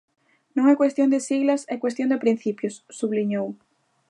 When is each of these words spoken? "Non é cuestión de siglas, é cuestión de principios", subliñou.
"Non 0.55 0.65
é 0.73 0.79
cuestión 0.81 1.09
de 1.13 1.19
siglas, 1.27 1.61
é 1.73 1.75
cuestión 1.83 2.09
de 2.11 2.21
principios", 2.23 2.75
subliñou. 2.97 3.47